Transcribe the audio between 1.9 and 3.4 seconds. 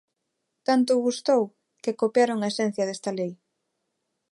copiaron a esencia desta lei.